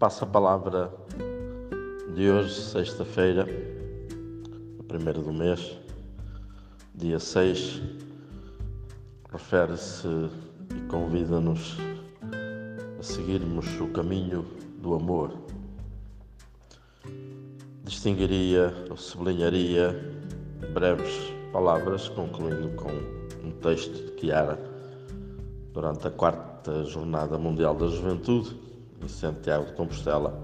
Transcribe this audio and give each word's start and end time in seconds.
Passa 0.00 0.24
a 0.24 0.28
palavra 0.28 0.90
de 2.14 2.30
hoje, 2.30 2.58
sexta-feira, 2.58 3.46
a 4.78 4.82
primeira 4.84 5.20
do 5.20 5.30
mês, 5.30 5.78
dia 6.94 7.18
6, 7.18 7.82
refere-se 9.30 10.08
e 10.74 10.80
convida-nos 10.88 11.76
a 12.98 13.02
seguirmos 13.02 13.78
o 13.78 13.88
caminho 13.88 14.46
do 14.80 14.94
amor. 14.94 15.34
Distinguiria 17.84 18.72
ou 18.88 18.96
sublinharia 18.96 19.92
breves 20.72 21.12
palavras, 21.52 22.08
concluindo 22.08 22.70
com 22.70 22.88
um 23.46 23.50
texto 23.60 24.14
de 24.14 24.18
Chiara 24.18 24.58
durante 25.74 26.06
a 26.06 26.10
quarta 26.10 26.84
Jornada 26.84 27.36
Mundial 27.36 27.74
da 27.74 27.86
Juventude, 27.88 28.69
em 29.02 29.08
Santiago 29.08 29.66
de 29.66 29.72
Compostela, 29.72 30.38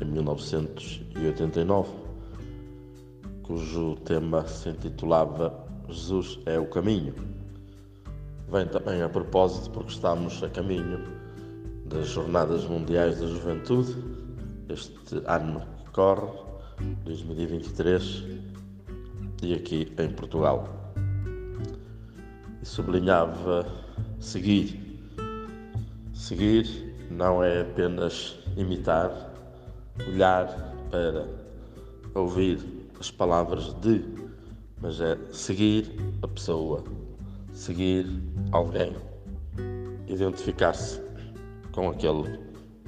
em 0.00 0.04
1989, 0.04 1.90
cujo 3.42 3.96
tema 4.04 4.46
se 4.46 4.68
intitulava 4.68 5.66
Jesus 5.88 6.38
é 6.46 6.58
o 6.58 6.66
Caminho. 6.66 7.14
Vem 8.50 8.66
também 8.66 9.02
a 9.02 9.08
propósito 9.08 9.70
porque 9.70 9.92
estamos 9.92 10.42
a 10.42 10.48
caminho 10.48 11.02
das 11.86 12.08
Jornadas 12.08 12.64
Mundiais 12.64 13.20
da 13.20 13.26
Juventude, 13.26 13.96
este 14.68 15.22
ano 15.26 15.62
que 15.84 15.90
corre, 15.92 16.28
2023, 17.04 18.24
e 19.42 19.54
aqui 19.54 19.92
em 19.98 20.10
Portugal. 20.10 20.92
E 22.60 22.66
sublinhava 22.66 23.66
seguir. 24.18 24.84
Seguir 26.12 26.85
não 27.10 27.42
é 27.42 27.62
apenas 27.62 28.38
imitar, 28.56 29.32
olhar 30.08 30.74
para 30.90 31.26
ouvir 32.14 32.58
as 32.98 33.10
palavras 33.10 33.74
de, 33.74 34.04
mas 34.80 35.00
é 35.00 35.16
seguir 35.32 35.90
a 36.22 36.28
pessoa, 36.28 36.82
seguir 37.52 38.06
alguém, 38.52 38.94
identificar-se 40.06 41.00
com 41.72 41.90
aquele 41.90 42.38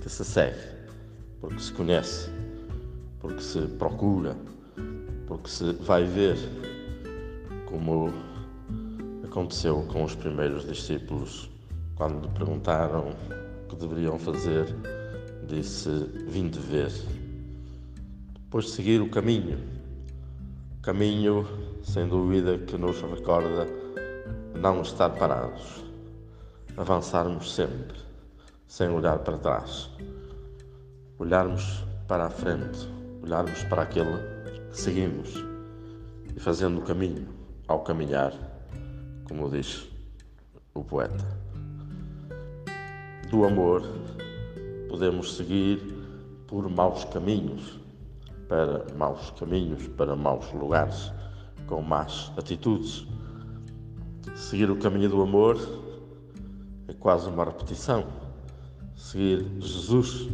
que 0.01 0.09
se 0.09 0.25
segue, 0.25 0.59
porque 1.41 1.61
se 1.61 1.73
conhece, 1.73 2.31
porque 3.21 3.41
se 3.41 3.61
procura, 3.79 4.37
porque 5.27 5.49
se 5.49 5.73
vai 5.75 6.05
ver 6.05 6.37
como 7.67 8.13
aconteceu 9.25 9.83
com 9.93 10.05
os 10.05 10.15
primeiros 10.15 10.67
discípulos 10.67 11.51
quando 11.97 12.29
perguntaram 12.31 13.13
que 13.69 13.77
deveriam 13.77 14.19
fazer, 14.19 14.67
disse: 15.47 15.89
Vim 16.27 16.49
de 16.49 16.59
ver. 16.59 16.93
Depois 18.35 18.71
seguir 18.71 19.01
o 19.01 19.11
caminho. 19.11 19.59
Caminho, 20.83 21.47
sem 21.83 22.09
dúvida, 22.09 22.59
que 22.59 22.77
nos 22.79 23.01
recorda 23.01 23.67
não 24.55 24.83
estar 24.83 25.11
parados, 25.11 25.85
avançarmos 26.77 27.55
sempre, 27.55 27.99
sem 28.67 28.89
olhar 28.89 29.19
para 29.19 29.39
trás, 29.39 29.91
olharmos 31.19 31.85
para 32.07 32.27
a 32.27 32.31
frente, 32.31 32.89
olharmos 33.23 33.63
para 33.65 33.83
aquele 33.83 34.17
que 34.71 34.81
seguimos 34.81 35.35
e 36.35 36.41
fazendo 36.41 36.79
o 36.79 36.83
caminho 36.83 37.29
ao 37.67 37.81
caminhar 37.81 38.33
como 39.29 39.51
diz 39.51 39.87
o 40.75 40.83
poeta. 40.83 41.48
Do 43.31 43.45
amor 43.45 43.83
podemos 44.89 45.37
seguir 45.37 45.79
por 46.47 46.67
maus 46.71 47.05
caminhos, 47.05 47.79
para 48.49 48.87
maus 48.97 49.31
caminhos, 49.39 49.87
para 49.89 50.17
maus 50.17 50.51
lugares, 50.55 51.13
com 51.67 51.83
más 51.83 52.33
atitudes. 52.39 53.07
Seguir 54.35 54.71
o 54.71 54.79
caminho 54.79 55.11
do 55.11 55.21
amor 55.21 55.59
é 56.89 56.95
quase 56.95 57.29
uma 57.29 57.45
repetição. 57.45 58.07
Seguir 58.97 59.47
Jesus, 59.59 60.27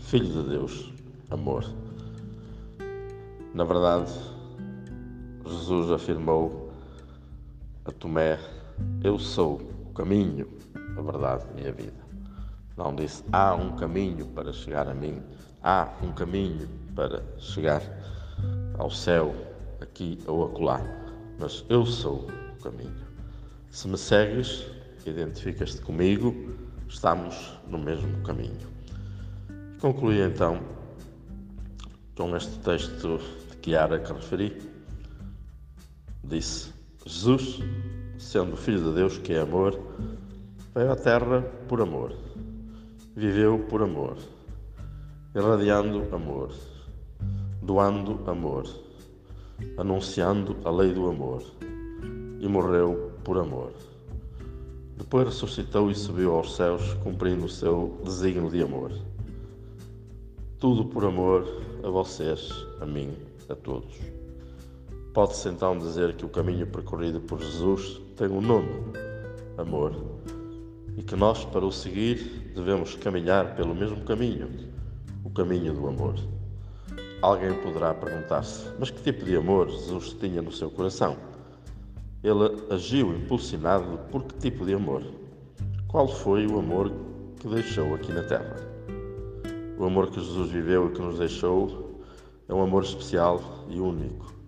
Filho 0.00 0.42
de 0.42 0.48
Deus, 0.48 0.92
amor. 1.30 1.64
Na 3.54 3.62
verdade, 3.62 4.12
Jesus 5.46 5.92
afirmou 5.92 6.72
a 7.84 7.92
Tomé: 7.92 8.40
Eu 9.04 9.20
sou 9.20 9.60
o 9.88 9.92
caminho, 9.92 10.48
a 10.96 11.00
verdade 11.00 11.44
e 11.56 11.68
a 11.68 11.70
vida. 11.70 12.07
Não 12.78 12.94
disse: 12.94 13.24
Há 13.32 13.56
um 13.56 13.74
caminho 13.74 14.24
para 14.26 14.52
chegar 14.52 14.86
a 14.86 14.94
mim, 14.94 15.20
há 15.64 15.92
um 16.00 16.12
caminho 16.12 16.68
para 16.94 17.24
chegar 17.36 17.82
ao 18.78 18.88
céu, 18.88 19.34
aqui 19.80 20.16
ou 20.28 20.44
acolá. 20.44 20.80
Mas 21.40 21.64
eu 21.68 21.84
sou 21.84 22.28
o 22.28 22.62
caminho. 22.62 23.08
Se 23.68 23.88
me 23.88 23.98
segues, 23.98 24.64
identificas-te 25.04 25.80
comigo, 25.80 26.32
estamos 26.88 27.58
no 27.66 27.78
mesmo 27.78 28.16
caminho. 28.22 28.68
Concluí 29.80 30.20
então 30.22 30.60
com 32.16 32.36
este 32.36 32.56
texto 32.60 33.18
de 33.18 33.58
Chiara 33.60 33.98
que 33.98 34.12
referi. 34.12 34.56
Disse: 36.22 36.72
Jesus, 37.04 37.58
sendo 38.18 38.56
Filho 38.56 38.84
de 38.84 38.94
Deus, 38.94 39.18
que 39.18 39.32
é 39.32 39.40
amor, 39.40 39.76
veio 40.76 40.92
à 40.92 40.96
Terra 40.96 41.42
por 41.66 41.80
amor, 41.80 42.14
viveu 43.18 43.58
por 43.68 43.82
amor, 43.82 44.16
irradiando 45.34 46.06
amor, 46.14 46.50
doando 47.60 48.20
amor, 48.30 48.64
anunciando 49.76 50.56
a 50.64 50.70
lei 50.70 50.92
do 50.92 51.08
amor, 51.08 51.42
e 52.38 52.46
morreu 52.46 53.10
por 53.24 53.36
amor. 53.36 53.72
Depois 54.96 55.26
ressuscitou 55.26 55.90
e 55.90 55.96
subiu 55.96 56.32
aos 56.32 56.54
céus, 56.54 56.94
cumprindo 57.02 57.46
o 57.46 57.48
seu 57.48 57.98
desígnio 58.04 58.48
de 58.52 58.62
amor. 58.62 58.92
Tudo 60.60 60.84
por 60.84 61.04
amor 61.04 61.44
a 61.82 61.90
vocês, 61.90 62.52
a 62.80 62.86
mim, 62.86 63.16
a 63.48 63.56
todos. 63.56 63.98
Pode-se 65.12 65.48
então 65.48 65.76
dizer 65.76 66.14
que 66.14 66.24
o 66.24 66.28
caminho 66.28 66.68
percorrido 66.68 67.20
por 67.20 67.40
Jesus 67.40 68.00
tem 68.14 68.28
um 68.28 68.40
nome: 68.40 68.70
amor. 69.56 69.92
E 70.98 71.02
que 71.02 71.16
nós, 71.16 71.46
para 71.46 71.64
o 71.64 71.72
seguir, 71.72 72.52
devemos 72.54 72.94
caminhar 72.96 73.54
pelo 73.54 73.74
mesmo 73.74 74.04
caminho 74.04 74.50
o 75.24 75.30
caminho 75.30 75.72
do 75.72 75.86
amor. 75.86 76.16
Alguém 77.22 77.54
poderá 77.54 77.94
perguntar-se: 77.94 78.66
mas 78.78 78.90
que 78.90 79.00
tipo 79.00 79.24
de 79.24 79.36
amor 79.36 79.70
Jesus 79.70 80.12
tinha 80.20 80.42
no 80.42 80.52
seu 80.52 80.70
coração? 80.70 81.16
Ele 82.22 82.60
agiu 82.68 83.14
impulsionado 83.14 83.98
por 84.10 84.24
que 84.24 84.50
tipo 84.50 84.66
de 84.66 84.74
amor? 84.74 85.02
Qual 85.86 86.06
foi 86.06 86.46
o 86.46 86.58
amor 86.58 86.92
que 87.40 87.48
deixou 87.48 87.94
aqui 87.94 88.12
na 88.12 88.24
terra? 88.24 88.56
O 89.78 89.84
amor 89.86 90.10
que 90.10 90.20
Jesus 90.20 90.50
viveu 90.50 90.88
e 90.88 90.92
que 90.92 91.00
nos 91.00 91.18
deixou 91.18 92.02
é 92.46 92.52
um 92.52 92.60
amor 92.60 92.82
especial 92.82 93.40
e 93.70 93.80
único 93.80 94.38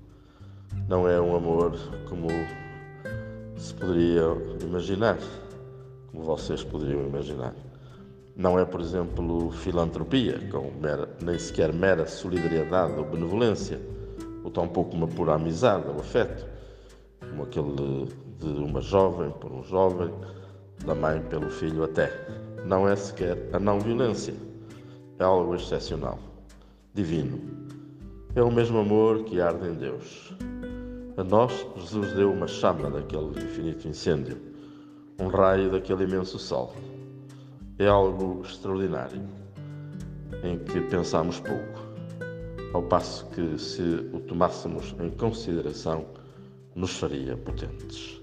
não 0.90 1.08
é 1.08 1.20
um 1.20 1.36
amor 1.36 1.78
como 2.08 2.26
se 3.56 3.72
poderia 3.74 4.24
imaginar, 4.60 5.18
vocês 6.20 6.62
poderiam 6.62 7.06
imaginar. 7.06 7.54
Não 8.36 8.58
é, 8.58 8.64
por 8.64 8.80
exemplo, 8.80 9.50
filantropia, 9.50 10.38
com 10.50 10.70
mera, 10.80 11.08
nem 11.22 11.38
sequer 11.38 11.72
mera 11.72 12.06
solidariedade 12.06 12.98
ou 12.98 13.04
benevolência, 13.04 13.80
ou 14.44 14.50
tampouco 14.50 14.96
uma 14.96 15.06
pura 15.06 15.34
amizade 15.34 15.88
ou 15.88 16.00
afeto, 16.00 16.46
como 17.20 17.42
aquele 17.42 18.08
de 18.38 18.46
uma 18.46 18.80
jovem 18.80 19.30
por 19.32 19.52
um 19.52 19.62
jovem, 19.62 20.10
da 20.84 20.94
mãe 20.94 21.20
pelo 21.22 21.50
filho 21.50 21.84
até. 21.84 22.10
Não 22.64 22.88
é 22.88 22.96
sequer 22.96 23.36
a 23.52 23.58
não 23.58 23.80
violência, 23.80 24.34
é 25.18 25.24
algo 25.24 25.54
excepcional, 25.54 26.18
divino. 26.94 27.38
É 28.34 28.42
o 28.42 28.50
mesmo 28.50 28.78
amor 28.78 29.24
que 29.24 29.40
arde 29.40 29.68
em 29.68 29.74
Deus, 29.74 30.32
a 31.16 31.24
nós, 31.24 31.66
Jesus 31.76 32.14
deu 32.14 32.32
uma 32.32 32.46
chama 32.46 32.88
daquele 32.88 33.28
infinito 33.44 33.86
incêndio, 33.86 34.38
um 35.20 35.28
raio 35.28 35.70
daquele 35.70 36.04
imenso 36.04 36.38
sol. 36.38 36.74
É 37.78 37.86
algo 37.86 38.42
extraordinário, 38.42 39.22
em 40.42 40.58
que 40.58 40.80
pensamos 40.80 41.38
pouco, 41.40 41.80
ao 42.72 42.82
passo 42.82 43.26
que, 43.28 43.58
se 43.58 43.82
o 44.12 44.20
tomássemos 44.20 44.94
em 44.98 45.10
consideração, 45.10 46.06
nos 46.74 46.96
faria 46.96 47.36
potentes. 47.36 48.20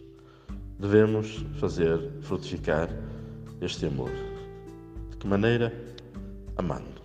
Devemos 0.80 1.46
fazer 1.60 2.00
frutificar 2.22 2.90
este 3.62 3.86
amor. 3.86 4.12
De 5.12 5.18
que 5.18 5.28
maneira? 5.28 5.74
Amando. 6.56 7.02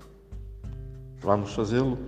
Vamos 1.21 1.53
fazê-lo? 1.55 1.99